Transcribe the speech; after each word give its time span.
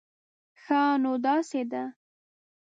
ښه، 0.61 0.81
نو 1.01 1.11
داسې 1.25 1.61
ده 1.71 1.83